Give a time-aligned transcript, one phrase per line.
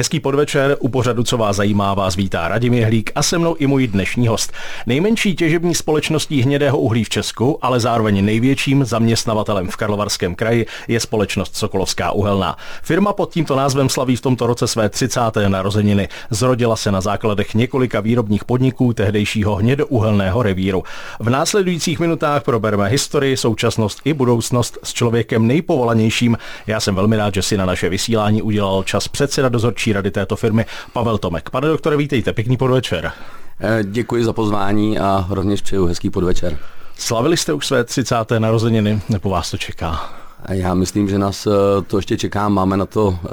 [0.00, 3.66] Hezký podvečer, u pořadu Co vás zajímá vás vítá Radim Jehlík a se mnou i
[3.66, 4.52] můj dnešní host.
[4.86, 11.00] Nejmenší těžební společností hnědého uhlí v Česku, ale zároveň největším zaměstnavatelem v Karlovarském kraji je
[11.00, 12.56] společnost Sokolovská uhelná.
[12.82, 15.20] Firma pod tímto názvem slaví v tomto roce své 30.
[15.48, 16.08] narozeniny.
[16.30, 20.82] Zrodila se na základech několika výrobních podniků tehdejšího hnědouhelného revíru.
[21.20, 26.38] V následujících minutách probereme historii, současnost i budoucnost s člověkem nejpovolanějším.
[26.66, 30.36] Já jsem velmi rád, že si na naše vysílání udělal čas předseda dozorčí rady této
[30.36, 31.50] firmy Pavel Tomek.
[31.50, 33.12] Pane doktore, vítejte, pěkný podvečer.
[33.60, 36.58] Eh, děkuji za pozvání a rovněž přeju hezký podvečer.
[36.96, 38.14] Slavili jste už své 30.
[38.38, 40.10] narozeniny, nebo vás to čeká?
[40.48, 41.50] Já myslím, že nás eh,
[41.86, 42.48] to ještě čeká.
[42.48, 43.30] Máme na to eh,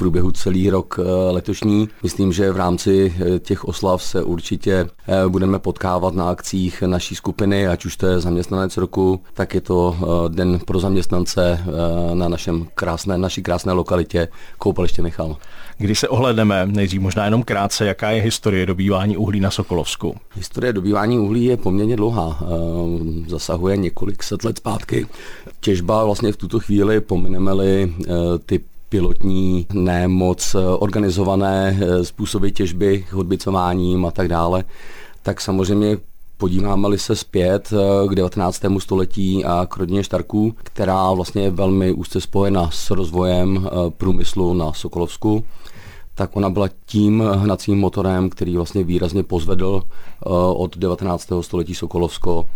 [0.00, 1.00] průběhu celý rok
[1.30, 1.88] letošní.
[2.02, 4.88] Myslím, že v rámci těch oslav se určitě
[5.28, 9.96] budeme potkávat na akcích naší skupiny, ať už to je zaměstnanec roku, tak je to
[10.28, 11.64] den pro zaměstnance
[12.14, 14.28] na našem krásné, naší krásné lokalitě
[14.58, 15.36] Koupaliště Michal.
[15.80, 20.16] Když se ohledneme, nejdřív možná jenom krátce, jaká je historie dobývání uhlí na Sokolovsku?
[20.34, 22.38] Historie dobývání uhlí je poměrně dlouhá.
[22.42, 22.46] Eh,
[23.30, 25.06] zasahuje několik set let zpátky.
[25.60, 28.12] Těžba vlastně v tuto chvíli, pomineme-li eh,
[28.46, 28.60] ty
[28.90, 34.64] pilotní, nemoc organizované eh, způsoby těžby, hodbicováním a tak dále,
[35.22, 35.96] tak samozřejmě
[36.36, 37.72] Podíváme-li se zpět
[38.08, 38.62] k 19.
[38.78, 44.72] století a k rodině Štarků, která vlastně je velmi úzce spojena s rozvojem průmyslu na
[44.72, 45.44] Sokolovsku,
[46.20, 51.28] tak ona byla tím hnacím motorem, který vlastně výrazně pozvedl eh, od 19.
[51.40, 52.46] století Sokolovsko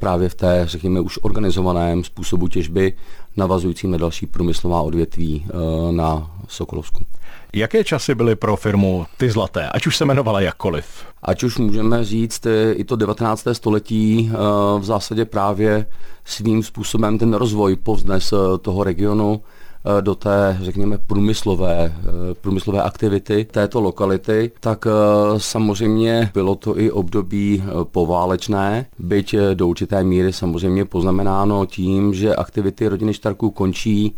[0.00, 2.92] právě v té, řekněme, už organizovaném způsobu těžby,
[3.36, 5.52] navazujícím na další průmyslová odvětví eh,
[5.92, 7.04] na Sokolovsku.
[7.52, 10.86] Jaké časy byly pro firmu ty zlaté, ať už se jmenovala jakkoliv?
[11.22, 13.54] Ať už můžeme říct, eh, i to 19.
[13.54, 14.30] století
[14.78, 15.86] v zásadě právě
[16.24, 19.63] svým způsobem ten rozvoj povznes toho regionu Eh,
[20.00, 24.90] do té, řekněme, průmyslové, eh, průmyslové aktivity této lokality, tak eh,
[25.38, 32.88] samozřejmě bylo to i období poválečné, byť do určité míry samozřejmě poznamenáno tím, že aktivity
[32.88, 34.16] rodiny Štarků končí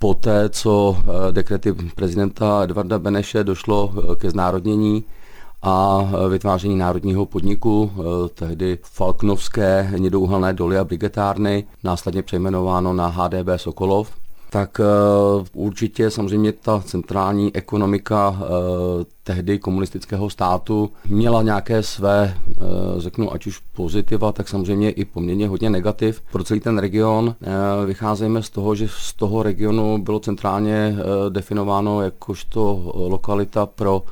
[0.00, 0.96] poté, co
[1.30, 5.04] dekrety prezidenta Edvarda Beneše došlo ke znárodnění
[5.62, 7.92] a vytváření národního podniku,
[8.34, 14.21] tehdy Falknovské hnědouhelné doly a brigetárny, následně přejmenováno na HDB Sokolov
[14.52, 18.36] tak uh, určitě samozřejmě ta centrální ekonomika uh,
[19.24, 25.48] tehdy komunistického státu měla nějaké své, uh, řeknu, ať už pozitiva, tak samozřejmě i poměrně
[25.48, 27.34] hodně negativ pro celý ten region.
[27.86, 30.96] Vycházejme z toho, že z toho regionu bylo centrálně
[31.28, 34.02] definováno jakožto lokalita pro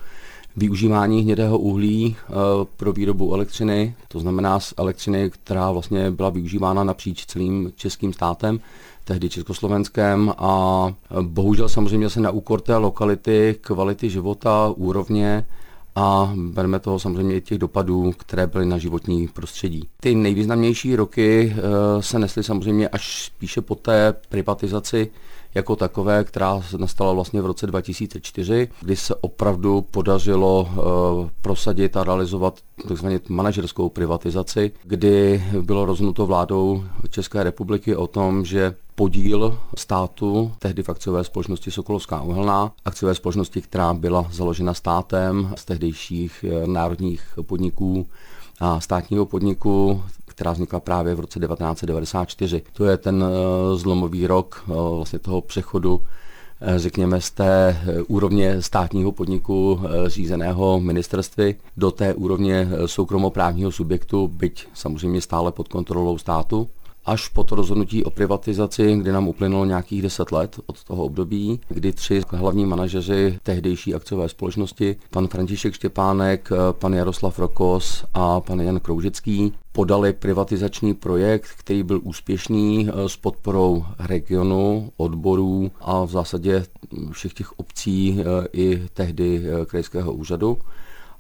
[0.57, 2.17] využívání hnědého uhlí
[2.77, 8.61] pro výrobu elektřiny, to znamená z elektřiny, která vlastně byla využívána napříč celým českým státem
[9.11, 10.87] tehdy Československém a
[11.21, 15.47] bohužel samozřejmě se na úkor té lokality, kvality života, úrovně
[15.95, 19.89] a bereme toho samozřejmě i těch dopadů, které byly na životní prostředí.
[20.01, 25.11] Ty nejvýznamnější roky eh, se nesly samozřejmě až spíše po té privatizaci
[25.55, 32.05] jako takové, která nastala vlastně v roce 2004, kdy se opravdu podařilo uh, prosadit a
[32.05, 40.53] realizovat takzvaně manažerskou privatizaci, kdy bylo rozhodnuto vládou České republiky o tom, že podíl státu,
[40.59, 46.67] tehdy v akciové společnosti Sokolovská uhelná, akciové společnosti, která byla založena státem z tehdejších eh,
[46.67, 48.07] národních podniků
[48.61, 52.63] a státního podniku, která vznikla právě v roce 1994.
[52.73, 56.01] To je ten eh, zlomový rok eh, vlastně toho přechodu
[56.61, 64.67] eh, řekněme, z té úrovně státního podniku řízeného ministerství do té úrovně soukromoprávního subjektu, byť
[64.75, 66.69] samozřejmě stále pod kontrolou státu
[67.07, 71.61] až po to rozhodnutí o privatizaci, kdy nám uplynulo nějakých deset let od toho období,
[71.69, 78.61] kdy tři hlavní manažeři tehdejší akciové společnosti, pan František Štěpánek, pan Jaroslav Rokos a pan
[78.61, 86.11] Jan Kroužický, podali privatizační projekt, který byl úspěšný eh, s podporou regionu, odborů a v
[86.11, 86.65] zásadě
[87.11, 90.59] všech těch obcí eh, i tehdy eh, krajského úřadu.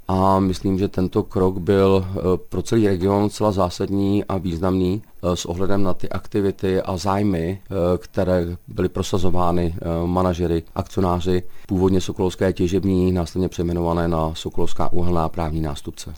[0.08, 2.06] A myslím, že tento krok byl
[2.48, 5.02] pro celý region celá zásadní a významný
[5.34, 9.74] s ohledem na ty aktivity a zájmy, eh, které byly prosazovány
[10.06, 16.14] manažery, akcionáři, původně Sokolovské těžební, následně přejmenované na Sokolovská uhelná právní nástupce.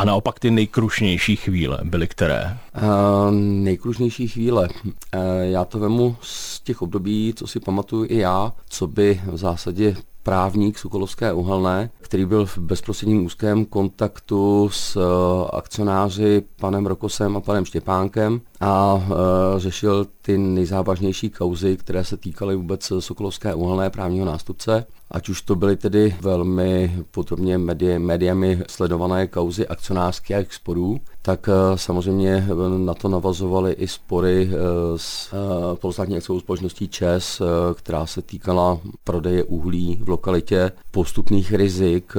[0.00, 2.58] A naopak ty nejkrušnější chvíle byly které?
[2.76, 4.68] Uh, nejkrušnější chvíle.
[4.84, 4.90] Uh,
[5.40, 9.96] já to vemu z těch období, co si pamatuju i já, co by v zásadě
[10.30, 17.40] právník Sokolovské uhelné, který byl v bezprostředním úzkém kontaktu s eh, akcionáři panem Rokosem a
[17.40, 19.04] panem Štěpánkem a
[19.56, 24.86] e, řešil ty nejzávažnější kauzy, které se týkaly vůbec Sokolovské uhelné právního nástupce.
[25.10, 31.78] ať už to byly tedy velmi podrobně médi, médiami sledované kauzy akcionářských sporů, tak eh,
[31.78, 34.50] samozřejmě na to navazovaly i spory
[34.96, 35.34] s
[35.74, 37.42] polostátní akciovou společností ČES,
[37.74, 42.14] která se týkala prodeje uhlí v lokalitě, postupných rizik,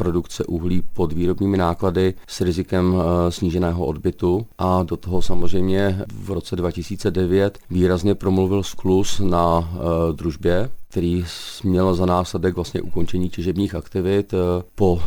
[0.00, 4.46] produkce uhlí pod výrobními náklady s rizikem eh, sníženého odbytu.
[4.58, 11.24] A do toho samozřejmě v roce 2009 výrazně promluvil sklus na eh, družbě, který
[11.64, 15.02] měl za následek vlastně ukončení těžebních aktivit eh, po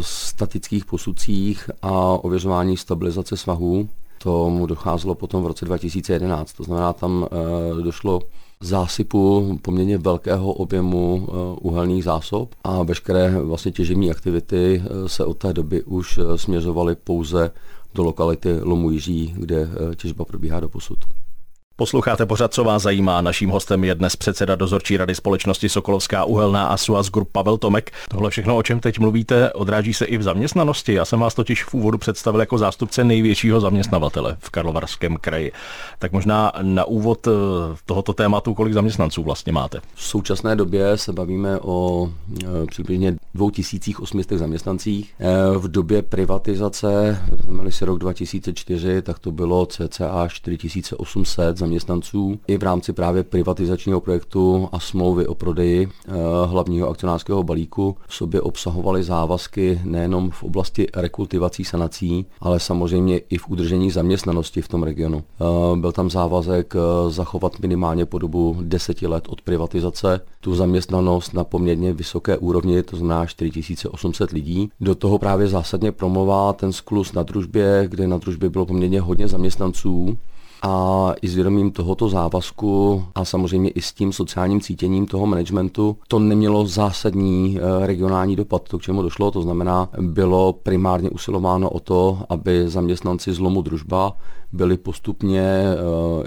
[0.00, 1.90] statických posudcích a
[2.24, 3.88] ověřování stabilizace svahů.
[4.22, 6.52] Tomu docházelo potom v roce 2011.
[6.52, 7.26] To znamená, tam
[7.82, 8.20] došlo
[8.62, 15.38] zásypu poměrně velkého objemu eh, uhelných zásob a veškeré vlastně těžební aktivity eh, se od
[15.38, 17.50] té doby už eh, směřovaly pouze
[17.94, 20.98] do lokality Lomu Jiří, kde těžba probíhá do posud.
[21.82, 23.20] Posloucháte pořad, co vás zajímá.
[23.20, 27.90] Naším hostem je dnes předseda dozorčí rady společnosti Sokolovská uhelná a Suaz Group Pavel Tomek.
[28.10, 30.94] Tohle všechno, o čem teď mluvíte, odráží se i v zaměstnanosti.
[30.94, 35.52] Já jsem vás totiž v úvodu představil jako zástupce největšího zaměstnavatele v Karlovarském kraji.
[35.98, 37.30] Tak možná na úvod eh,
[37.86, 39.80] tohoto tématu, kolik zaměstnanců vlastně máte?
[39.94, 42.08] V současné době se bavíme o
[42.44, 45.14] e, přibližně 2800 zaměstnancích.
[45.18, 52.58] E, v době privatizace, vezmeme si rok 2004, tak to bylo cca 4800 zaměstnanců i
[52.58, 56.12] v rámci právě privatizačního projektu a smlouvy o prodeji eh,
[56.46, 63.38] hlavního akcionářského balíku v sobě obsahovaly závazky nejenom v oblasti rekultivací sanací, ale samozřejmě i
[63.38, 65.24] v udržení zaměstnanosti v tom regionu.
[65.40, 71.34] Eh, byl tam závazek eh, zachovat minimálně po dobu deseti let od privatizace tu zaměstnanost
[71.34, 74.70] na poměrně vysoké úrovni, to znamená 4800 lidí.
[74.80, 79.28] Do toho právě zásadně promluvá ten sklus na družbě, kde na družbě bylo poměrně hodně
[79.28, 80.18] zaměstnanců
[80.62, 85.96] a i s vědomím tohoto závazku a samozřejmě i s tím sociálním cítěním toho managementu
[86.08, 91.70] to nemělo zásadní eh, regionální dopad, to k čemu došlo, to znamená, bylo primárně usilováno
[91.70, 94.16] o to, aby zaměstnanci zlomu družba
[94.52, 95.76] byli postupně eh,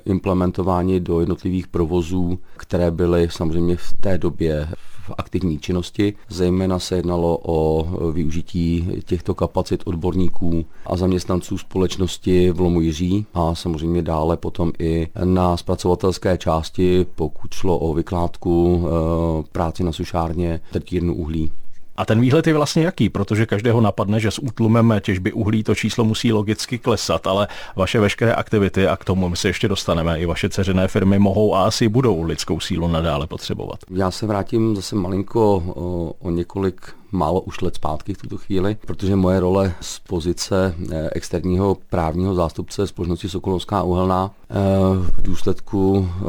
[0.06, 6.14] implementováni do jednotlivých provozů, které byly samozřejmě v té době v aktivní činnosti.
[6.30, 13.56] Zejména se jednalo o využití těchto kapacit odborníků a zaměstnanců společnosti v Lomu Jiří a
[13.56, 20.60] samozřejmě dále potom i na zpracovatelské části, pokud šlo o vykládku, eh, práci na sušárně,
[20.72, 21.52] trtírnu uhlí.
[21.98, 23.10] A ten výhled je vlastně jaký?
[23.10, 28.00] Protože každého napadne, že s útlumem těžby uhlí to číslo musí logicky klesat, ale vaše
[28.00, 31.66] veškeré aktivity, a k tomu my se ještě dostaneme, i vaše ceřené firmy mohou a
[31.66, 33.80] asi budou lidskou sílu nadále potřebovat.
[33.90, 36.82] Já se vrátím zase malinko o, o několik
[37.16, 42.36] málo už let zpátky v tuto chvíli, protože moje role z pozice eh, externího právního
[42.36, 44.54] zástupce společnosti Sokolovská uhelná eh,
[45.00, 46.22] v důsledku eh,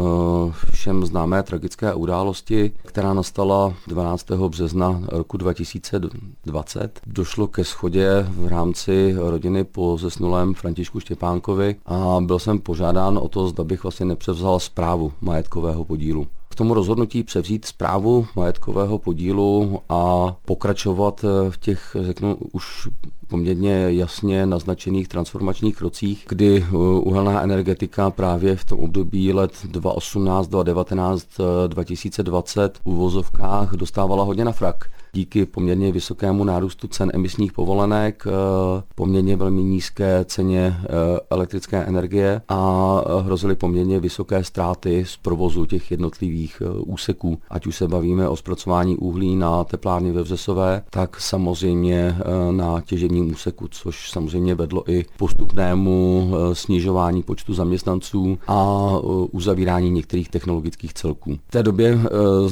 [0.70, 4.30] všem známé tragické události, která nastala 12.
[4.30, 12.38] března roku 2020, došlo ke schodě v rámci rodiny po zesnulém Františku Štěpánkovi a byl
[12.38, 16.26] jsem požádán o to, zda bych vlastně nepřevzal zprávu majetkového podílu
[16.56, 22.88] tomu rozhodnutí převzít zprávu majetkového podílu a pokračovat v těch, řeknu, už
[23.28, 30.48] poměrně jasně naznačených transformačních krocích, kdy eh, uhelná energetika právě v tom období let 2018,
[30.48, 31.26] 2019,
[31.66, 34.84] 2020 v uvozovkách dostávala hodně na frak
[35.16, 40.86] díky poměrně vysokému nárůstu cen emisních povolenek, eh, poměrně velmi nízké ceně eh,
[41.30, 47.38] elektrické energie a hrozily poměrně vysoké ztráty z provozu těch jednotlivých eh, úseků.
[47.50, 52.16] Ať už se bavíme o zpracování uhlí na teplárně ve Vřesové, tak samozřejmě
[52.50, 58.90] na těžebním úseku, což samozřejmě vedlo i postupnému snižování počtu zaměstnanců a
[59.32, 61.38] uzavírání některých technologických celků.
[61.48, 61.98] V té době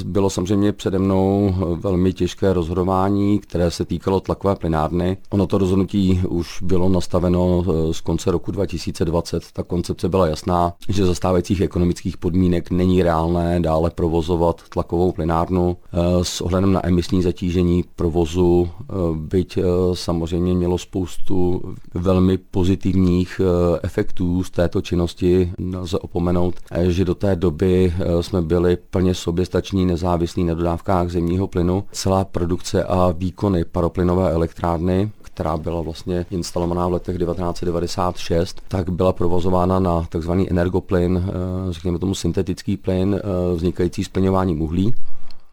[0.05, 5.17] bylo samozřejmě přede mnou velmi těžké rozhodování, které se týkalo tlakové plynárny.
[5.31, 9.43] Ono to rozhodnutí už bylo nastaveno eh, z konce roku 2020.
[9.53, 15.77] Ta koncepce byla jasná, že za stávajících ekonomických podmínek není reálné dále provozovat tlakovou plynárnu.
[15.93, 19.59] Eh, s ohledem na emisní zatížení provozu, eh, byť
[19.93, 21.63] samozřejmě mělo spoustu
[21.95, 23.41] velmi pozitivních
[23.83, 26.55] efektů z této činnosti, nelze opomenout,
[26.89, 31.85] že do té doby jsme byli plně soběstační, nezávislí na dodávkách zemního plynu.
[31.93, 39.13] Celá produkce a výkony paroplynové elektrárny, která byla vlastně instalovaná v letech 1996, tak byla
[39.13, 40.31] provozována na tzv.
[40.51, 41.33] energoplyn, eh,
[41.73, 44.95] řekněme tomu syntetický plyn, eh, vznikající splňováním uhlí.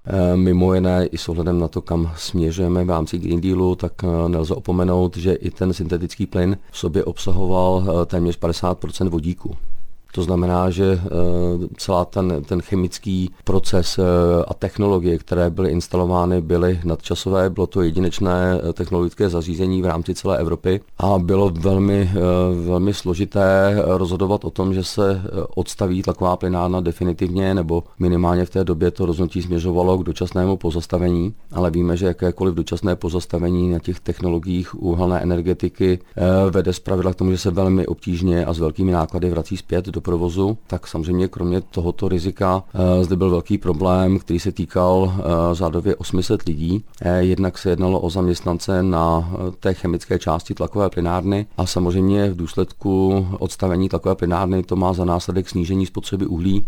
[0.06, 3.94] Eh, mimo jiné i s ohledem na to, kam směřujeme v rámci Green Dealu, tak
[4.28, 9.56] nelze opomenout, že i ten syntetický plyn v sobě obsahoval téměř 50% vodíku.
[10.12, 11.02] To znamená, že
[11.78, 14.00] celá ten, ten chemický proces
[14.48, 17.50] a technologie, které byly instalovány, byly nadčasové.
[17.50, 22.12] Bylo to jedinečné technologické zařízení v rámci celé Evropy a bylo velmi,
[22.66, 25.22] velmi složité rozhodovat o tom, že se
[25.56, 31.34] odstaví tlaková plynárna definitivně, nebo minimálně v té době to rozhodnutí směřovalo k dočasnému pozastavení,
[31.52, 37.16] ale víme, že jakékoliv dočasné pozastavení na těch technologiích uhelné energetiky eh, vede zpravidla k
[37.16, 41.28] tomu, že se velmi obtížně a s velkými náklady vrací zpět do provozu, tak samozřejmě
[41.28, 45.22] kromě tohoto rizika eh, zde byl velký problém, který se týkal eh,
[45.56, 46.84] řádově 800 lidí.
[47.20, 53.28] Jednak se jednalo o zaměstnance na té chemické části tlakové plynárny a samozřejmě v důsledku
[53.40, 56.66] odstavení tlakové plynárny to má za následek snížení spotřeby uhlí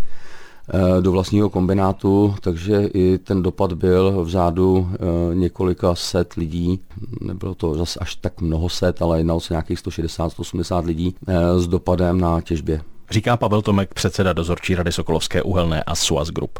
[0.69, 6.79] Eh, do vlastního kombinátu, takže i ten dopad byl v řádu eh, několika set lidí,
[7.21, 11.67] nebylo to zase až tak mnoho set, ale jednalo se nějakých 160-180 lidí eh, s
[11.67, 12.81] dopadem na těžbě.
[13.13, 16.59] Říká Pavel Tomek, předseda dozorčí rady Sokolovské uhelné a Suaz Group.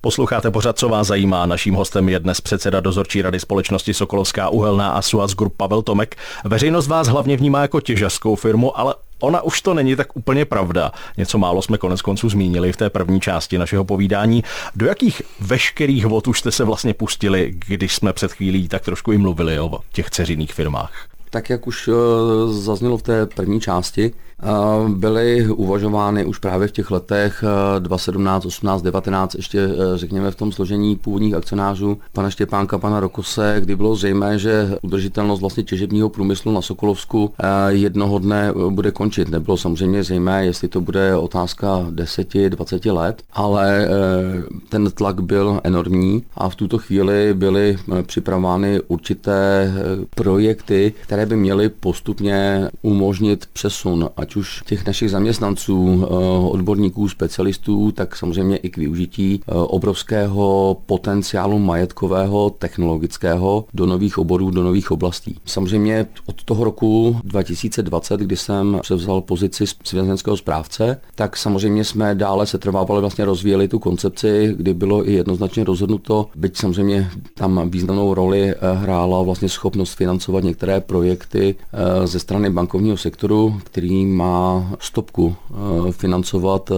[0.00, 1.46] Posloucháte pořád, co vás zajímá.
[1.46, 6.16] Naším hostem je dnes předseda dozorčí rady společnosti Sokolovská uhelná a Suaz Group Pavel Tomek.
[6.44, 10.92] Veřejnost vás hlavně vnímá jako těžařskou firmu, ale ona už to není tak úplně pravda.
[11.16, 14.44] Něco málo jsme konec konců zmínili v té první části našeho povídání.
[14.74, 19.12] Do jakých veškerých vod už jste se vlastně pustili, když jsme před chvílí tak trošku
[19.12, 21.06] i mluvili o těch ceřiných firmách?
[21.30, 21.92] Tak jak už eh,
[22.52, 24.12] zaznělo v té první části,
[24.88, 27.44] byly uvažovány už právě v těch letech
[27.78, 33.56] 2017, 18, 19, ještě eh, řekněme v tom složení původních akcionářů pana Štěpánka, pana Rokose,
[33.60, 38.90] kdy bylo zřejmé, že udržitelnost vlastně těžebního průmyslu na Sokolovsku eh, jednoho dne eh, bude
[38.90, 39.28] končit.
[39.28, 43.88] Nebylo samozřejmě zřejmé, jestli to bude otázka 10, 20 let, ale
[44.68, 49.72] ten tlak byl enormní a v tuto chvíli byly připravovány určité
[50.14, 56.06] projekty, které by měly postupně umožnit přesun, ať už těch našich zaměstnanců, eh,
[56.48, 64.50] odborníků, specialistů, tak samozřejmě i k využití eh, obrovského potenciálu majetkového, technologického do nových oborů,
[64.50, 65.36] do nových oblastí.
[65.44, 72.46] Samozřejmě od toho roku 2020, kdy jsem převzal pozici svězenského správce, tak samozřejmě jsme dále
[72.46, 78.14] se trvávali, vlastně rozvíjeli tu koncepci, kdy bylo i jednoznačně rozhodnuto, byť samozřejmě tam významnou
[78.14, 81.54] roli eh, hrála vlastně schopnost financovat některé projekty
[82.04, 86.74] ze strany bankovního sektoru, který má stopku eh, financovat eh,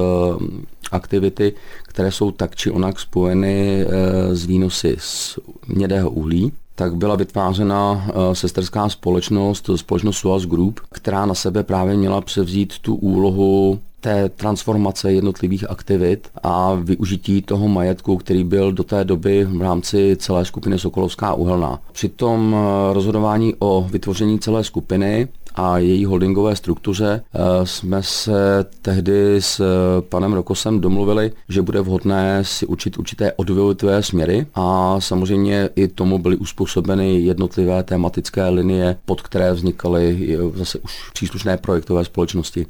[0.93, 1.53] aktivity,
[1.83, 5.39] které jsou tak či onak spojeny eh, s výnosy z
[5.69, 12.21] mědého uhlí tak byla vytvářena sesterská společnost, společnost Suaz Group, která na sebe právě měla
[12.21, 19.05] převzít tu úlohu té transformace jednotlivých aktivit a využití toho majetku, který byl do té
[19.05, 21.81] doby v rámci celé skupiny Sokolovská uhelná.
[21.93, 22.57] Při tom
[22.93, 30.03] rozhodování o vytvoření celé skupiny a její holdingové struktuře eh, jsme se tehdy s eh,
[30.03, 36.19] panem Rokosem domluvili, že bude vhodné si učit určité odvětvé směry a samozřejmě i tomu
[36.19, 42.67] byly uspůsobeny jednotlivé tematické linie, pod které vznikaly eh, zase už příslušné projektové společnosti.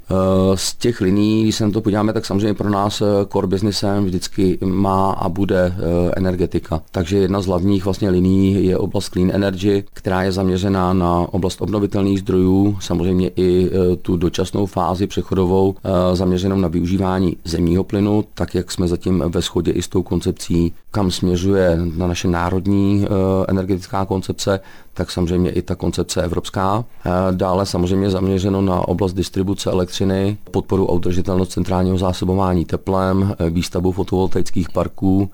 [0.54, 3.02] Z těch liní, když se na to podíváme, tak samozřejmě pro nás
[3.32, 5.74] core businessem vždycky má a bude
[6.16, 6.82] energetika.
[6.90, 11.62] Takže jedna z hlavních vlastně liní je oblast Clean Energy, která je zaměřená na oblast
[11.62, 18.24] obnovitelných zdrojů, samozřejmě i e, tu dočasnou fázi přechodovou e, zaměřenou na využívání zemního plynu,
[18.34, 23.04] tak jak jsme zatím ve shodě i s tou koncepcí, kam směřuje na naše národní
[23.04, 23.08] e,
[23.48, 24.60] energetická koncepce,
[24.96, 26.84] tak samozřejmě i ta koncepce evropská.
[27.30, 34.70] Dále samozřejmě zaměřeno na oblast distribuce elektřiny, podporu a udržitelnost centrálního zásobování teplem, výstavbu fotovoltaických
[34.70, 35.30] parků,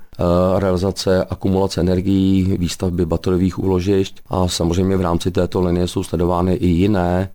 [0.59, 6.67] realizace akumulace energií, výstavby bateriových úložišť a samozřejmě v rámci této linie jsou sledovány i
[6.67, 7.29] jiné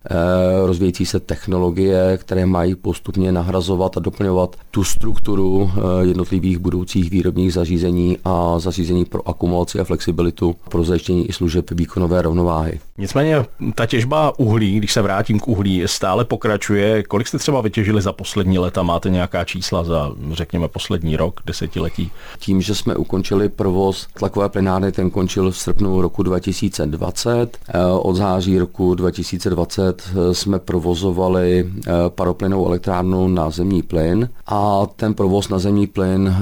[0.66, 5.70] rozvíjející se technologie, které mají postupně nahrazovat a doplňovat tu strukturu
[6.00, 12.17] jednotlivých budoucích výrobních zařízení a zařízení pro akumulaci a flexibilitu pro zajištění i služeb výkonové
[12.18, 12.80] cenové rovnováhy.
[12.98, 13.44] Nicméně
[13.74, 17.02] ta těžba uhlí, když se vrátím k uhlí, stále pokračuje.
[17.02, 18.82] Kolik jste třeba vytěžili za poslední leta?
[18.82, 22.10] Máte nějaká čísla za, řekněme, poslední rok, desetiletí?
[22.38, 27.58] Tím, že jsme ukončili provoz tlakové plenárny, ten končil v srpnu roku 2020.
[27.68, 34.86] Eh, od září roku 2020 eh, jsme provozovali eh, paroplynou elektrárnu na zemní plyn a
[34.96, 36.36] ten provoz na zemní plyn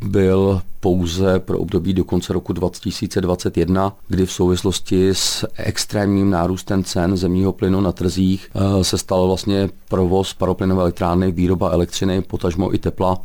[0.00, 7.16] byl pouze pro období do konce roku 2021, kdy v souvislosti s extrémním nárůstem cen
[7.16, 12.78] zemního plynu na trzích eh, se stal vlastně provoz paroplynové elektrárny, výroba elektřiny, potažmo i
[12.78, 13.18] tepla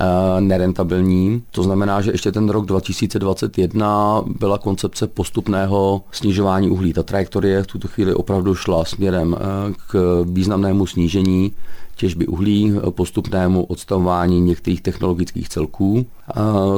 [0.00, 1.42] eh, nerentabilní.
[1.50, 6.92] To znamená, že ještě ten rok 2021 byla koncepce postupného snižování uhlí.
[6.92, 11.52] Ta trajektorie v tuto chvíli opravdu šla směrem eh, k významnému snížení
[12.00, 16.06] těžby uhlí, postupnému odstavování některých technologických celků.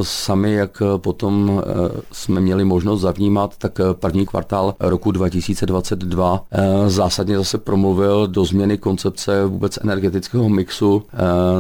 [0.03, 1.63] Sami, jak potom
[2.13, 6.45] jsme měli možnost zavnímat, tak první kvartál roku 2022
[6.87, 11.03] zásadně zase promluvil do změny koncepce vůbec energetického mixu,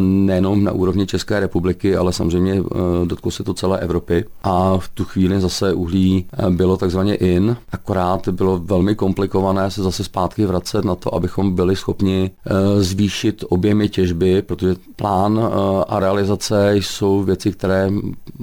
[0.01, 2.63] nejenom na úrovni České republiky, ale samozřejmě
[3.05, 4.25] dotklo se to celé Evropy.
[4.43, 10.05] A v tu chvíli zase uhlí bylo takzvaně in, akorát bylo velmi komplikované se zase
[10.05, 12.31] zpátky vracet na to, abychom byli schopni
[12.79, 15.41] zvýšit objemy těžby, protože plán
[15.89, 17.91] a realizace jsou věci, které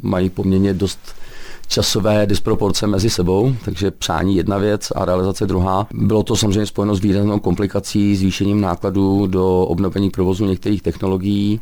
[0.02, 1.00] mají poměrně dost
[1.70, 5.88] časové disproporce mezi sebou, takže přání jedna věc a realizace druhá.
[5.94, 11.62] Bylo to samozřejmě spojeno s výraznou komplikací, zvýšením nákladů do obnovení provozu některých technologií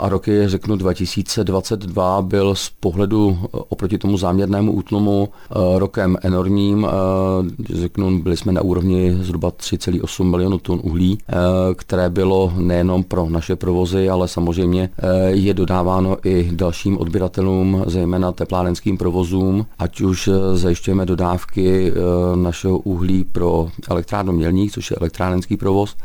[0.00, 5.28] a roky, řeknu 2022, byl z pohledu oproti tomu záměrnému útlumu
[5.76, 6.86] rokem enormním.
[7.74, 11.18] Řeknu, byli jsme na úrovni zhruba 3,8 milionů tun uhlí,
[11.76, 14.90] které bylo nejenom pro naše provozy, ale samozřejmě
[15.28, 21.92] je dodáváno i dalším odběratelům, zejména teplárenským provozům provozům, ať už eh, zajišťujeme dodávky eh,
[22.36, 25.96] našeho uhlí pro elektrárnu Mělník, což je elektrárenský provoz,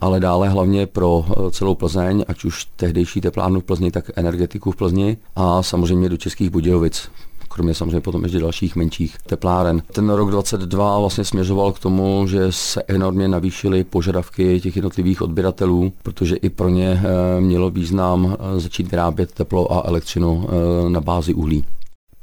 [0.00, 4.70] ale dále hlavně pro eh, celou Plzeň, ať už tehdejší teplárnu v Plzni, tak energetiku
[4.70, 7.10] v Plzni a samozřejmě do Českých Budějovic
[7.48, 9.82] kromě samozřejmě potom ještě dalších menších tepláren.
[9.92, 15.92] Ten rok 22 vlastně směřoval k tomu, že se enormně navýšily požadavky těch jednotlivých odběratelů,
[16.02, 17.02] protože i pro ně
[17.40, 20.48] mělo význam začít vyrábět teplo a elektřinu
[20.88, 21.64] na bázi uhlí.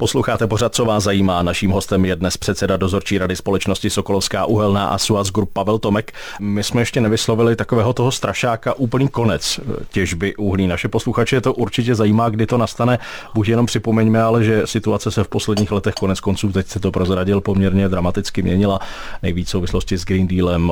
[0.01, 1.44] Posloucháte pořad, co vás zajímá.
[1.44, 6.12] Naším hostem je dnes předseda dozorčí rady společnosti Sokolovská uhelná a Suaz Group Pavel Tomek.
[6.39, 9.60] My jsme ještě nevyslovili takového toho strašáka úplný konec
[9.91, 10.68] těžby uhlí.
[10.68, 13.00] Naše posluchače to určitě zajímá, kdy to nastane.
[13.34, 16.91] Buď jenom připomeňme, ale že situace se v posledních letech konec konců, teď se to
[16.91, 18.79] prozradil, poměrně dramaticky měnila.
[19.24, 20.72] Nejvíc v souvislosti s Green Dealem,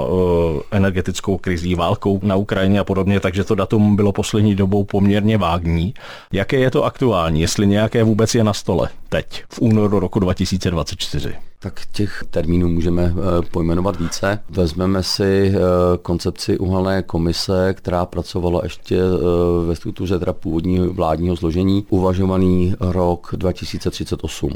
[0.72, 5.94] energetickou krizí, válkou na Ukrajině a podobně, takže to datum bylo poslední dobou poměrně vágní.
[6.32, 8.90] Jaké je to aktuální, jestli nějaké vůbec je na stole?
[9.10, 11.36] Teď, v únoru roku 2024?
[11.60, 14.40] Tak těch termínů můžeme eh, pojmenovat více.
[14.50, 15.60] Vezmeme si eh,
[16.02, 23.30] koncepci uhelné komise, která pracovala ještě eh, ve struktuře teda původního vládního složení, uvažovaný rok
[23.38, 24.52] 2038.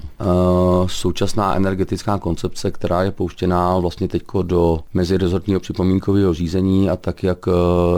[0.85, 7.45] Současná energetická koncepce, která je pouštěná vlastně teď do mezirezortního připomínkového řízení a tak, jak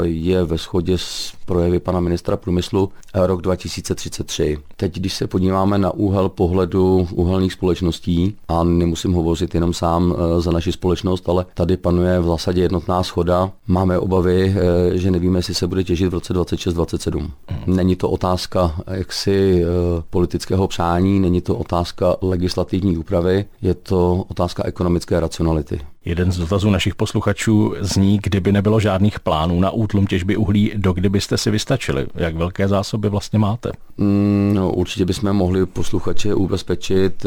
[0.03, 4.57] je ve shodě s projevy pana ministra průmyslu rok 2033.
[4.77, 8.63] Teď, když se podíváme na úhel pohledu uhelných společností a
[8.93, 13.51] nemusím hovořit jenom sám eh, za naši společnost, ale tady panuje v zásadě jednotná schoda.
[13.67, 17.31] Máme obavy, eh, že nevíme, jestli se bude těžit v roce 26-27.
[17.67, 24.63] Není to otázka jaksi eh, politického přání, není to otázka legislativní úpravy, je to otázka
[24.65, 25.79] ekonomické racionality.
[26.05, 30.93] Jeden z dotazů našich posluchačů zní, kdyby nebylo žádných plánů na útlum těžby uhlí, do
[30.93, 32.07] kdy byste si vystačili?
[32.15, 33.71] Jak velké zásoby vlastně máte?
[33.97, 37.25] Mm, no, určitě bychom mohli posluchače ubezpečit,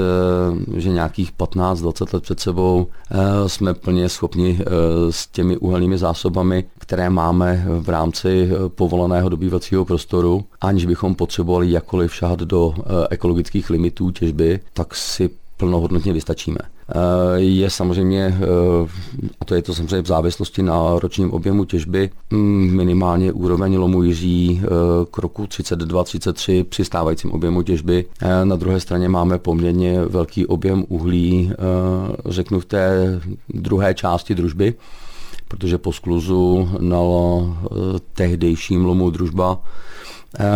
[0.76, 4.64] že nějakých 15-20 let před sebou eh, jsme plně schopni eh,
[5.12, 12.14] s těmi uhelnými zásobami, které máme v rámci povoleného dobývacího prostoru, aniž bychom potřebovali jakkoliv
[12.14, 12.74] šahat do
[13.10, 16.58] ekologických limitů těžby, tak si plnohodnotně vystačíme.
[16.88, 18.88] Eh, je samozřejmě, eh,
[19.40, 24.02] a to je to samozřejmě v závislosti na ročním objemu těžby, mm, minimálně úroveň lomu
[24.02, 24.66] jiří eh,
[25.10, 28.04] k roku 32-33 při stávajícím objemu těžby.
[28.44, 31.52] Na druhé straně máme poměrně velký objem uhlí,
[32.26, 34.74] řeknu v té druhé části družby,
[35.48, 36.98] protože po skluzu na
[38.14, 39.95] tehdejším lomu družba Eh,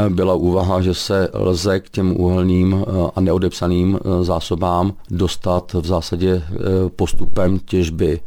[0.09, 5.87] byla úvaha, že se lze k těm uhelným eh, a neodepsaným eh, zásobám dostat v
[5.87, 6.43] zásadě
[6.97, 8.21] postupem těžby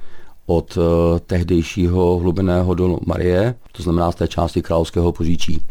[0.45, 0.77] od
[1.25, 5.61] tehdejšího hlubeného dolu Marie, to znamená z té části Královského poříčí.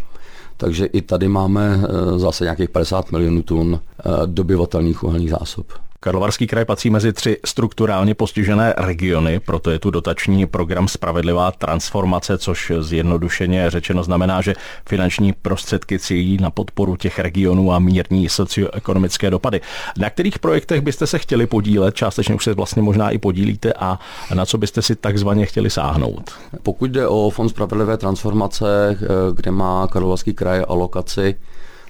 [0.56, 1.80] Takže i tady máme
[2.16, 3.80] zase nějakých 50 milionů tun
[4.26, 5.66] dobyvatelných uhelných zásob.
[6.04, 12.38] Karlovarský kraj patří mezi tři strukturálně postižené regiony, proto je tu dotační program Spravedlivá transformace,
[12.38, 14.54] což zjednodušeně řečeno znamená, že
[14.88, 19.60] finanční prostředky cílí na podporu těch regionů a mírní socioekonomické dopady.
[19.98, 23.98] Na kterých projektech byste se chtěli podílet, částečně už se vlastně možná i podílíte a
[24.34, 26.30] na co byste si takzvaně chtěli sáhnout?
[26.62, 28.98] Pokud jde o Fond Spravedlivé transformace,
[29.34, 31.34] kde má Karlovarský kraj alokaci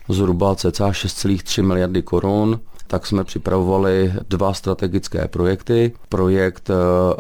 [0.09, 5.93] zhruba cca 6,3 miliardy korun tak jsme připravovali dva strategické projekty.
[6.09, 6.75] Projekt eh,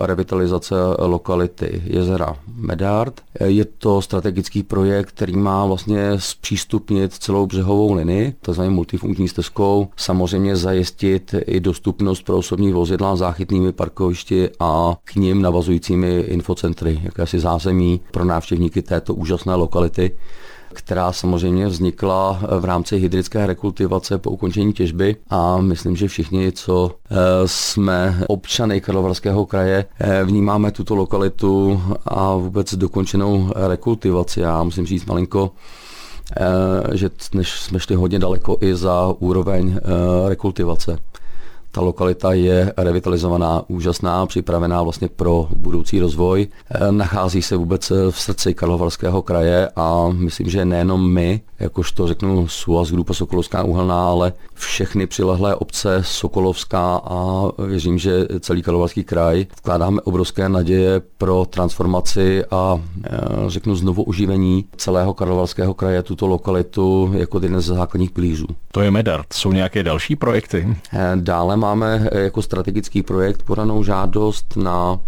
[0.07, 3.21] revitalizace lokality jezera Medard.
[3.45, 8.63] Je to strategický projekt, který má vlastně zpřístupnit celou břehovou linii, tzv.
[8.63, 16.21] multifunkční stezkou, samozřejmě zajistit i dostupnost pro osobní vozidla záchytnými parkovišti a k ním navazujícími
[16.21, 20.17] infocentry, jakési zázemí pro návštěvníky této úžasné lokality
[20.73, 26.91] která samozřejmě vznikla v rámci hydrické rekultivace po ukončení těžby a myslím, že všichni, co
[27.11, 34.41] eh, jsme občany Karlovarského kraje, eh, vnímáme tuto lokalitu a vůbec dokončenou rekultivaci.
[34.41, 35.51] Já musím říct malinko,
[36.37, 39.79] eh, že než jsme šli hodně daleko i za úroveň
[40.29, 40.99] rekultivace.
[41.75, 46.49] Ta lokalita je revitalizovaná, úžasná, připravená vlastně pro budoucí rozvoj.
[46.71, 52.49] E, nachází se vůbec v srdci Karlovarského kraje a myslím, že nejenom my, jakožto řeknu
[52.49, 59.47] SUAS Grupa Sokolovská uhelná, ale všechny přilehlé obce Sokolovská a věřím, že celý Karlovarský kraj
[59.59, 63.11] vkládáme obrovské naděje pro transformaci a e,
[63.47, 68.47] řeknu znovu oživení celého Karlovarského kraje, tuto lokalitu jako jeden z základních pilířů.
[68.73, 69.33] To je Medard.
[69.33, 70.77] Jsou nějaké další projekty?
[70.93, 74.99] E, dále máme jako strategický projekt podanou žádost na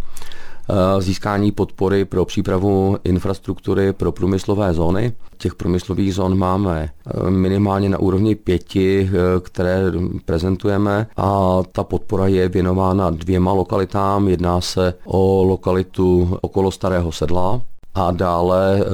[0.70, 5.12] Eh, získání podpory pro přípravu infrastruktury pro průmyslové zóny.
[5.38, 9.82] Těch průmyslových zón máme eh, minimálně na úrovni pěti, eh, které
[10.24, 14.28] prezentujeme a ta podpora je věnována dvěma lokalitám.
[14.28, 17.60] Jedná se o lokalitu okolo Starého sedla,
[17.94, 18.84] a dále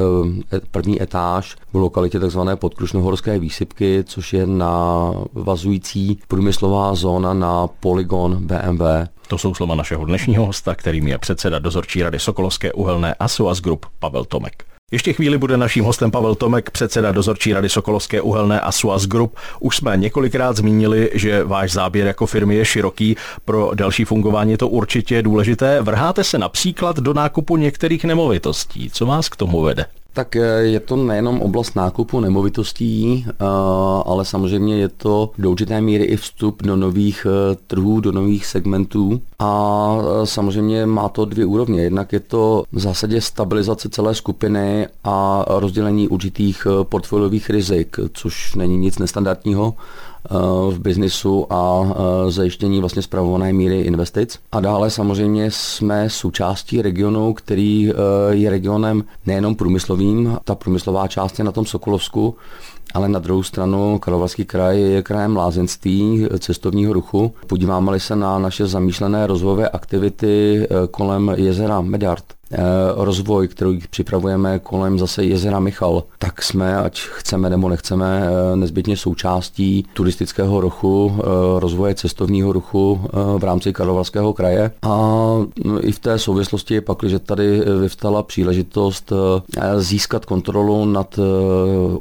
[0.71, 2.41] první etáž v lokalitě tzv.
[2.55, 8.83] podkrušnohorské výsypky, což je navazující průmyslová zóna na poligon BMW.
[9.29, 13.27] To jsou slova našeho dnešního hosta, kterým je předseda dozorčí rady Sokolovské uhelné a
[13.63, 14.70] Group Pavel Tomek.
[14.93, 19.37] Ještě chvíli bude naším hostem Pavel Tomek, předseda dozorčí rady Sokolovské uhelné a SOAS Group.
[19.61, 23.17] Už jsme několikrát zmínili, že váš záběr jako firmy je široký.
[23.45, 25.83] Pro další fungování je to určitě důležité.
[25.83, 28.91] Vrháte se například do nákupu některých nemovitostí.
[28.91, 29.87] Co vás k tomu vede?
[30.13, 30.43] Tak eh,
[30.75, 33.35] je to nejenom oblast nákupu nemovitostí, eh,
[34.05, 38.47] ale samozřejmě je to do určité míry i vstup do nových eh, trhů, do nových
[38.47, 41.83] segmentů a samozřejmě má to dvě úrovně.
[41.83, 48.77] Jednak je to v zásadě stabilizace celé skupiny a rozdělení určitých portfoliových rizik, což není
[48.77, 49.75] nic nestandardního
[50.71, 51.95] v biznisu a
[52.29, 54.39] zajištění vlastně zpravované míry investic.
[54.53, 57.93] A dále samozřejmě jsme součástí regionu, který
[58.31, 62.35] je regionem nejenom průmyslovým, ta průmyslová část je na tom Sokolovsku,
[62.95, 67.33] ale na druhou stranu Karlovarský kraj je krajem lázeňství, cestovního ruchu.
[67.47, 72.25] Podíváme-li se na naše zamýšlené rozvojové aktivity kolem jezera Medard,
[72.95, 78.97] rozvoj, který připravujeme kolem zase jezera Michal, tak jsme, ať chceme nebo nechceme, eh, nezbytně
[78.97, 81.23] součástí turistického ruchu, eh,
[81.61, 83.01] rozvoje cestovního ruchu
[83.39, 84.71] v rámci Karlovarského kraje.
[84.83, 84.89] A
[85.65, 89.13] no, i v té souvislosti pak, že tady vyvstala příležitost
[89.79, 91.19] získat kontrolu nad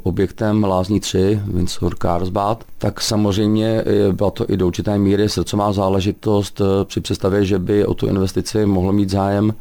[0.02, 6.60] objektem Lázní 3, Windsor Carlsbad, tak samozřejmě byla to i do určité míry srdcová záležitost
[6.84, 9.52] při představě, že by o tu investici mohl mít zájem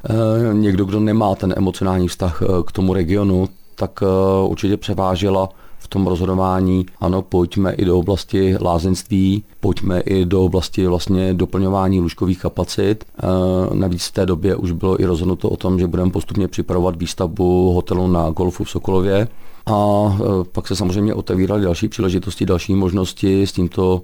[0.54, 5.50] někdo někdo, kdo nemá ten emocionální vztah eh, k tomu regionu, tak eh, určitě převážela
[5.80, 12.00] v tom rozhodování, ano, pojďme i do oblasti lázeňství, pojďme i do oblasti vlastně doplňování
[12.00, 13.06] lůžkových kapacit.
[13.06, 16.96] Eh, navíc v té době už bylo i rozhodnuto o tom, že budeme postupně připravovat
[16.96, 19.28] výstavbu hotelu na golfu v Sokolově.
[19.70, 20.18] A
[20.52, 24.02] pak se samozřejmě otevíraly další příležitosti, další možnosti s tímto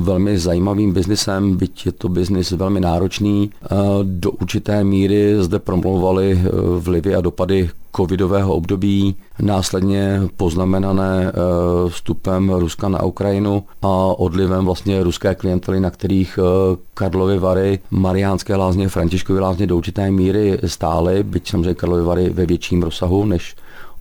[0.00, 3.50] velmi zajímavým biznisem, byť je to biznis velmi náročný.
[4.02, 6.40] Do určité míry zde promlouvaly
[6.78, 11.32] vlivy a dopady covidového období, následně poznamenané
[11.88, 13.88] vstupem Ruska na Ukrajinu a
[14.18, 16.38] odlivem vlastně ruské klientely, na kterých
[16.94, 22.46] Karlovy Vary, Mariánské lázně, Františkovy lázně do určité míry stály, byť samozřejmě Karlovy Vary ve
[22.46, 23.56] větším rozsahu než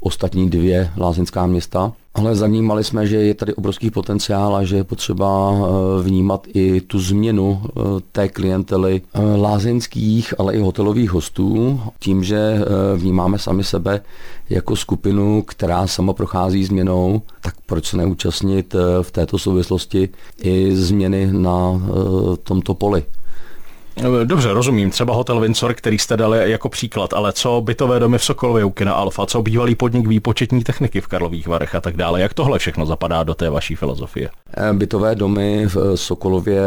[0.05, 1.93] ostatní dvě lázeňská města.
[2.13, 6.81] Ale zavnímali jsme, že je tady obrovský potenciál a že je potřeba eh, vnímat i
[6.81, 12.59] tu změnu eh, té klientely eh, lázeňských, ale i hotelových hostů, tím, že
[12.95, 14.01] vnímáme sami sebe
[14.49, 20.09] jako skupinu, která sama prochází změnou, tak proč se neúčastnit v této souvislosti
[20.41, 21.81] i změny na
[22.43, 23.03] tomto poli.
[24.23, 24.89] Dobře, rozumím.
[24.89, 28.71] Třeba hotel Windsor, který jste dali jako příklad, ale co bytové domy v Sokolově u
[28.71, 32.21] Kina Alfa, co bývalý podnik výpočetní techniky v Karlových Varech a tak dále.
[32.21, 34.29] Jak tohle všechno zapadá do té vaší filozofie?
[34.57, 36.61] Eh, bytové domy v Sokolově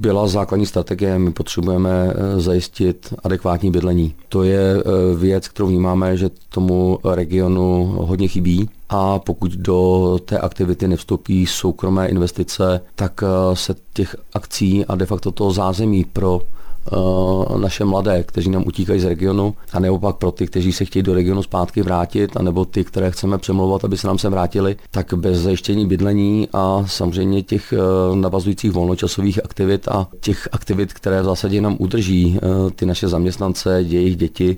[0.00, 1.18] byla základní strategie.
[1.18, 4.14] My potřebujeme eh, zajistit adekvátní bydlení.
[4.28, 10.38] To je eh, věc, kterou vnímáme, že tomu regionu hodně chybí a pokud do té
[10.38, 13.20] aktivity nevstoupí soukromé investice, tak
[13.54, 16.40] se těch akcí a de facto toho zázemí pro
[17.56, 21.14] naše mladé, kteří nám utíkají z regionu, a neopak pro ty, kteří se chtějí do
[21.14, 25.38] regionu zpátky vrátit, anebo ty, které chceme přemlouvat, aby se nám sem vrátili, tak bez
[25.38, 27.74] zajištění bydlení a samozřejmě těch
[28.10, 33.08] uh, navazujících volnočasových aktivit a těch aktivit, které v zásadě nám udrží uh, ty naše
[33.08, 34.56] zaměstnance, jejich děti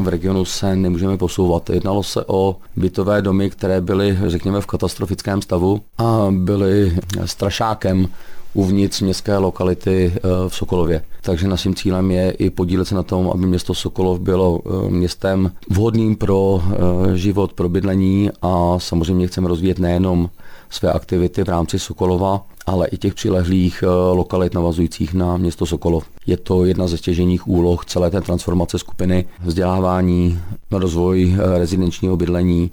[0.00, 1.70] v regionu se nemůžeme posouvat.
[1.70, 8.08] Jednalo se o bytové domy, které byly, řekněme, v katastrofickém stavu a byly strašákem
[8.54, 11.02] uvnitř městské lokality eh, v Sokolově.
[11.20, 15.52] Takže naším cílem je i podílet se na tom, aby město Sokolov bylo eh, městem
[15.70, 20.30] vhodným pro eh, život, pro bydlení a samozřejmě chceme rozvíjet nejenom
[20.70, 26.04] své aktivity v rámci Sokolova, ale i těch přilehlých lokalit navazujících na město Sokolov.
[26.26, 30.38] Je to jedna ze stěženích úloh celé té transformace skupiny, vzdělávání,
[30.70, 32.70] rozvoj rezidenčního bydlení,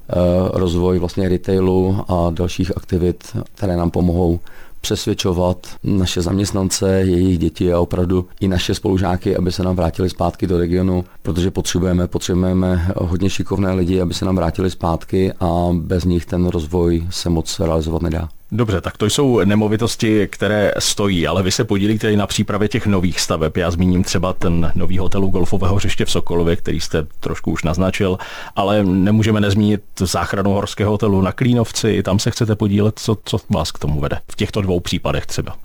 [0.53, 4.39] rozvoj vlastně retailu a dalších aktivit, které nám pomohou
[4.81, 10.47] přesvědčovat naše zaměstnance, jejich děti a opravdu i naše spolužáky, aby se nám vrátili zpátky
[10.47, 16.03] do regionu, protože potřebujeme, potřebujeme hodně šikovné lidi, aby se nám vrátili zpátky a bez
[16.03, 18.29] nich ten rozvoj se moc realizovat nedá.
[18.51, 22.87] Dobře, tak to jsou nemovitosti, které stojí, ale vy se podílíte i na přípravě těch
[22.87, 23.57] nových staveb.
[23.57, 28.17] Já zmíním třeba ten nový hotel golfového hřiště v Sokolově, který jste trošku už naznačil,
[28.55, 32.03] ale nemůžeme nezmínit záchranu horského hotelu na Klínovci.
[32.03, 35.55] Tam se chcete podílet, co, co vás k tomu vede v těchto dvou případech třeba?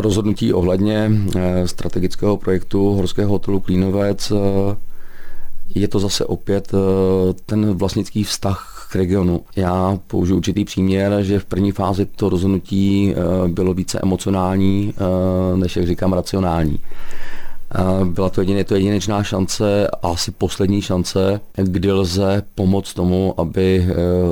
[0.00, 4.76] Rozhodnutí ohledně eh, strategického projektu horského hotelu Klínovec eh,
[5.74, 6.78] je to zase opět eh,
[7.46, 9.40] ten vlastnický vztah k regionu.
[9.56, 15.56] Já použiju určitý příměr, že v první fázi to rozhodnutí eh, bylo více emocionální, eh,
[15.56, 16.78] než jak říkám racionální.
[17.74, 23.86] Eh, byla to jedině, to jedinečná šance, asi poslední šance, kdy lze pomoct tomu, aby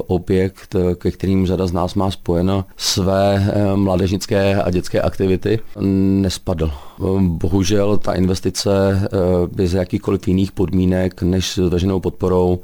[0.06, 5.60] objekt, ke kterým řada z nás má spojeno své mládežnické a dětské aktivity,
[6.20, 6.70] nespadl.
[7.18, 9.08] Bohužel ta investice
[9.52, 12.58] bez jakýchkoliv jiných podmínek než s veřejnou podporou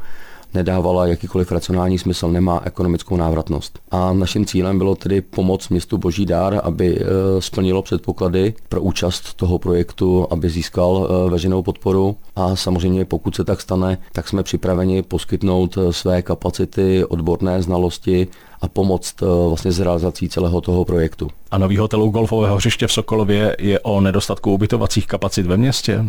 [0.54, 3.78] nedávala jakýkoliv racionální smysl, nemá ekonomickou návratnost.
[3.90, 7.04] A naším cílem bylo tedy pomoct městu Boží dár, aby e,
[7.42, 13.44] splnilo předpoklady pro účast toho projektu, aby získal e, veřejnou podporu a samozřejmě pokud se
[13.44, 18.28] tak stane, tak jsme připraveni poskytnout e, své kapacity, odborné znalosti
[18.62, 19.14] a pomoct
[19.48, 21.28] vlastně s realizací celého toho projektu.
[21.50, 26.04] A nový hotel u golfového hřiště v Sokolově je o nedostatku ubytovacích kapacit ve městě?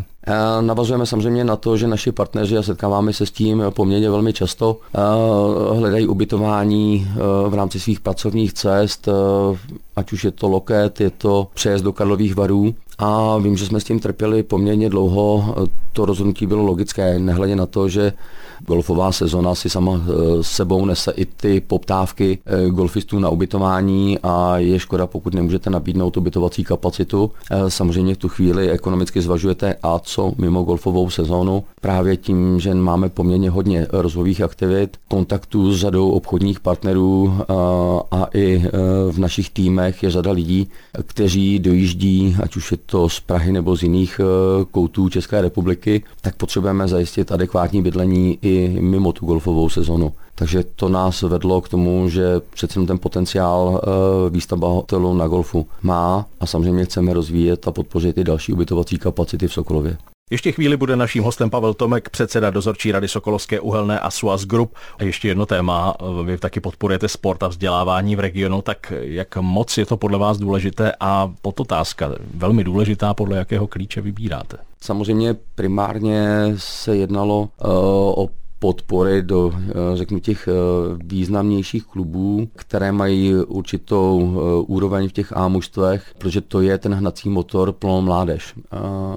[0.62, 4.78] Navazujeme samozřejmě na to, že naši partneři, a setkáváme se s tím poměrně velmi často,
[5.74, 7.08] hledají ubytování
[7.48, 9.10] v rámci svých pracovních cest,
[9.96, 12.74] ať už je to loket, je to přejezd do Karlových varů.
[12.98, 15.56] A vím, že jsme s tím trpěli poměrně dlouho.
[15.94, 18.13] To rozhodnutí bylo logické, nehledě na to, že
[18.67, 20.02] golfová sezona si sama
[20.41, 22.38] s sebou nese i ty poptávky
[22.69, 27.32] golfistů na ubytování a je škoda, pokud nemůžete nabídnout ubytovací kapacitu.
[27.52, 31.63] Eh, samozřejmě v tu chvíli ekonomicky zvažujete a co mimo golfovou sezónu.
[31.82, 37.34] Právě tím, že máme poměrně hodně rozvojových aktivit, kontaktů s řadou obchodních partnerů
[38.12, 38.69] a, eh, i eh,
[39.12, 40.67] v našich týmech je řada lidí,
[41.06, 44.21] kteří dojíždí, ať už je to z Prahy nebo z jiných
[44.71, 50.13] koutů České republiky, tak potřebujeme zajistit adekvátní bydlení i mimo tu golfovou sezonu.
[50.36, 55.68] Takže to nás vedlo k tomu, že přece ten potenciál eh, výstavba hotelu na golfu
[55.82, 59.98] má a samozřejmě chceme rozvíjet a podpořit i další ubytovací kapacity v Sokolově.
[60.32, 64.76] Ještě chvíli bude naším hostem Pavel Tomek, předseda dozorčí rady Sokolovské uhelné a Suaz Group.
[65.00, 69.78] A ještě jedno téma, vy taky podporujete sport a vzdělávání v regionu, tak jak moc
[69.78, 74.58] je to podle vás důležité a podotázka, velmi důležitá, podle jakého klíče vybíráte?
[74.82, 77.48] Samozřejmě primárně se jednalo uh,
[78.24, 78.30] o
[78.63, 80.54] podpory do, eh, řeknu, těch eh,
[81.04, 85.52] významnějších klubů, které mají určitou eh, úroveň v těch A
[86.17, 88.54] protože to je ten hnací motor pro mládež.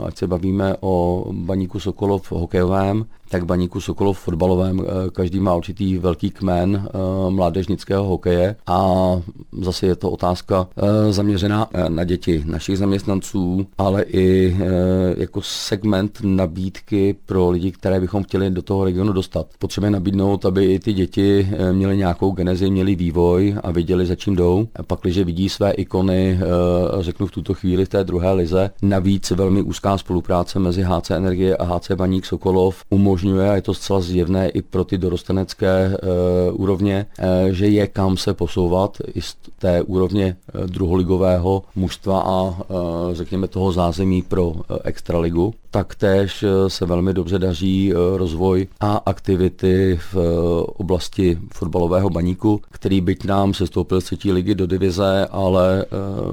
[0.06, 5.98] Ať se bavíme o Baníku Sokolov hokejovém, tak Baníku Sokolov fotbalovém eh, každý má určitý
[5.98, 8.86] velký kmen eh, mládežnického hokeje a
[9.60, 14.56] zase je to otázka eh, zaměřená na děti našich zaměstnanců, ale i
[15.16, 19.46] jako segment nabídky pro lidi, které bychom chtěli do toho regionu dostat.
[19.58, 24.36] Potřebujeme nabídnout, aby i ty děti měly nějakou genezi, měly vývoj a viděli, za čím
[24.36, 24.68] jdou.
[24.76, 26.40] A pak, když vidí své ikony,
[27.00, 31.56] řeknu v tuto chvíli v té druhé lize, navíc velmi úzká spolupráce mezi HC Energie
[31.56, 35.96] a HC Baník Sokolov umožňuje umožňuje, a je to zcela zjevné i pro ty dorostenecké
[36.52, 37.06] úrovně,
[37.50, 42.54] že je kam se posouvat i z té úrovně druholigového mužstva a
[43.12, 45.54] řekněme toho zázemí pro extraligu.
[45.70, 50.16] Taktéž se velmi dobře daří rozvoj a aktivity v
[50.76, 55.84] oblasti fotbalového baníku, který byť nám se stoupil z třetí ligy do divize, ale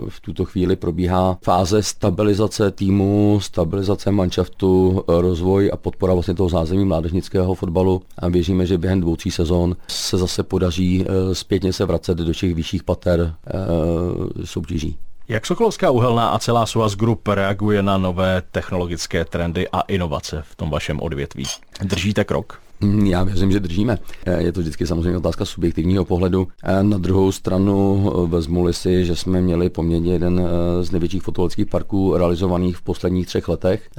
[0.10, 6.73] v tuto chvíli probíhá fáze stabilizace týmu, stabilizace manšaftu, rozvoj a podpora vlastně toho zázemí
[6.78, 11.86] mládežnického fotbalu a věříme, že během dvou, tří sezon se zase podaří eh, zpětně se
[11.86, 14.98] vracet do těch vyšších pater eh, soutěží.
[15.28, 20.56] Jak Sokolovská uhelná a celá Suaz Group reaguje na nové technologické trendy a inovace v
[20.56, 21.46] tom vašem odvětví?
[21.84, 22.62] Držíte krok?
[22.84, 23.98] Mm, já věřím, že držíme.
[24.26, 26.48] Eh, je to vždycky samozřejmě otázka subjektivního pohledu.
[26.63, 30.48] Eh, na druhou stranu eh, vezmu si, že jsme měli poměrně jeden
[30.82, 33.89] z největších fotologických parků realizovaných v posledních třech letech.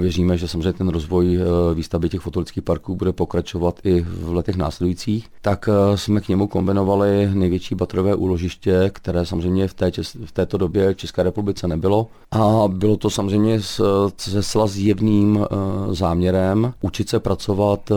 [0.00, 1.38] Věříme, že samozřejmě ten rozvoj
[1.74, 5.28] výstavby těch fotologických parků bude pokračovat i v letech následujících.
[5.42, 9.90] Tak jsme k němu kombinovali největší baterové úložiště, které samozřejmě v, té,
[10.24, 12.06] v této době v České republice nebylo.
[12.30, 15.46] A bylo to samozřejmě se zjevným
[15.90, 17.90] záměrem učit se pracovat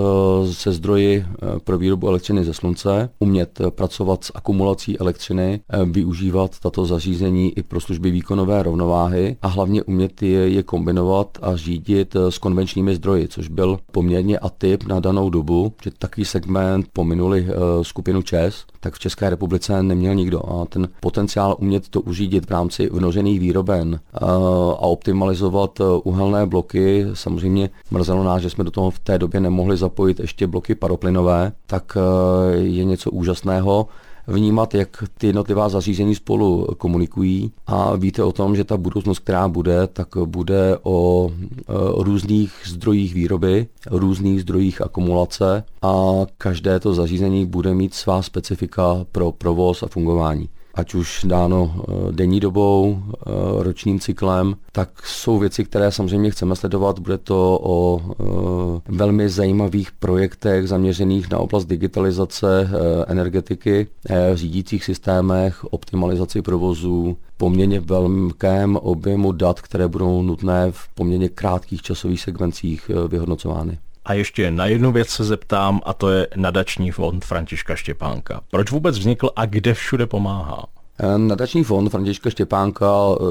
[0.52, 5.86] se zdroji eh, pro výrobu elektřiny ze slunce, umět eh, pracovat s akumulací elektřiny, eh,
[5.86, 11.56] využívat tato zařízení i pro služby výkonové rovnováhy a hlavně umět je, je kombinovat a
[11.56, 17.48] řídit s konvenčními zdroji, což byl poměrně atyp na danou dobu, že takový segment pominuli
[17.82, 20.50] skupinu ČES, tak v České republice neměl nikdo.
[20.50, 27.70] A ten potenciál umět to uřídit v rámci vnořených výroben a optimalizovat uhelné bloky, samozřejmě
[27.92, 31.98] mrzelo nás, že jsme do toho v té době nemohli zapojit ještě bloky paroplynové, tak
[31.98, 33.88] eh, je něco úžasného
[34.28, 37.52] vnímat, jak ty jednotlivá zařízení spolu komunikují.
[37.68, 41.64] A víte o tom, že ta budoucnost, která bude, tak bude o eh,
[41.98, 45.96] různých zdrojích výroby, různých zdrojích akumulace a
[46.38, 52.12] každé to zařízení bude mít svá specifika pro provoz a fungování ať už dáno eh,
[52.12, 53.30] denní dobou, eh,
[53.64, 57.00] ročním cyklem, tak jsou věci, které samozřejmě chceme sledovat.
[57.00, 62.70] Bude to o eh, velmi zajímavých projektech zaměřených na oblast digitalizace
[63.08, 63.88] energetiky,
[64.34, 72.22] řídících systémech, optimalizaci provozů, poměrně velkém objemu dat, které budou nutné v poměrně krátkých časových
[72.22, 73.78] sekvencích vyhodnocovány.
[74.06, 78.42] A ještě na jednu věc se zeptám, a to je nadační fond Františka Štěpánka.
[78.52, 80.66] Proč vůbec vznikl a kde všude pomáhá?
[81.00, 83.24] Eh, nadační fond Františka Štěpánka, eh,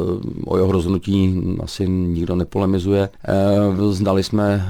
[0.45, 3.09] o jeho rozhodnutí asi nikdo nepolemizuje.
[3.29, 4.69] Eh, znali jsme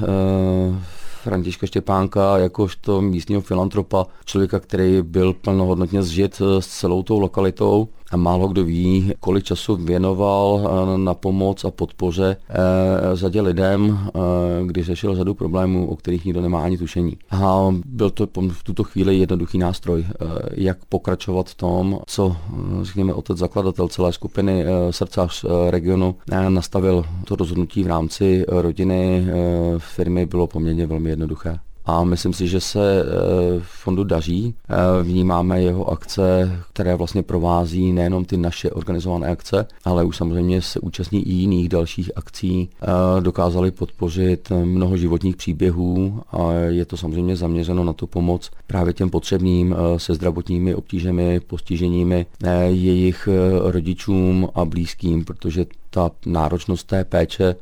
[1.22, 8.16] Františka Štěpánka jakožto místního filantropa, člověka, který byl plnohodnotně zžit s celou tou lokalitou a
[8.16, 12.54] málo kdo ví, kolik času věnoval eh, na pomoc a podpoře eh,
[13.16, 14.10] řadě lidem, eh,
[14.66, 17.16] když řešil řadu problémů, o kterých nikdo nemá ani tušení.
[17.30, 20.04] A byl to v tuto chvíli jednoduchý nástroj,
[20.52, 22.36] jak pokračovat v tom, co,
[22.82, 26.14] řekněme, otec zakladatel celé skupiny srdcař regionu
[26.48, 29.26] nastavil to rozhodnutí v rámci rodiny
[29.78, 33.04] firmy, bylo poměrně velmi jednoduché a myslím si, že se eh,
[33.60, 34.54] fondu daří.
[34.68, 40.62] Eh, vnímáme jeho akce, které vlastně provází nejenom ty naše organizované akce, ale už samozřejmě
[40.62, 42.68] se účastní i jiných dalších akcí.
[42.82, 48.92] Eh, dokázali podpořit mnoho životních příběhů a je to samozřejmě zaměřeno na tu pomoc právě
[48.92, 52.26] těm potřebným se zdravotními obtížemi, postiženími
[52.68, 53.28] jejich
[53.64, 57.56] rodičům a blízkým, protože ta náročnost té péče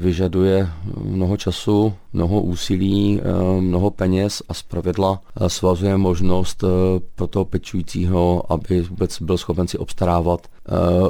[0.00, 0.68] vyžaduje
[1.04, 6.66] mnoho času, mnoho úsilí, eh, mnoho peněz a zpravidla eh, svazuje možnost eh,
[7.14, 10.46] pro toho pečujícího, aby vůbec byl schopen si obstarávat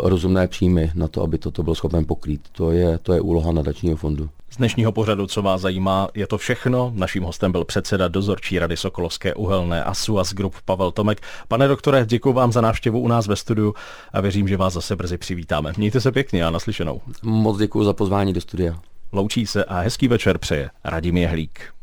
[0.03, 2.41] rozumné příjmy na to, aby toto byl schopen pokrýt.
[2.53, 4.29] To je, to je úloha nadačního fondu.
[4.53, 6.93] Z dnešního pořadu, co vás zajímá, je to všechno.
[6.95, 11.21] Naším hostem byl předseda dozorčí rady Sokolovské uhelné a Suaz Group Pavel Tomek.
[11.49, 13.75] Pane doktore, děkuji vám za návštěvu u nás ve studiu
[14.13, 15.73] a věřím, že vás zase brzy přivítáme.
[15.77, 17.01] Mějte se pěkně a naslyšenou.
[17.23, 18.81] Moc děkuji za pozvání do studia.
[19.13, 21.80] Loučí se a hezký večer přeje Radim Jehlík.